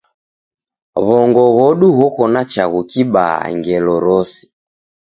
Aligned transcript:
W'ongo 1.05 1.43
ghodu 1.55 1.87
ghoko 1.97 2.23
na 2.33 2.41
chaghu 2.51 2.81
klibaa 2.89 3.41
ngelo 3.59 3.93
rose. 4.05 4.41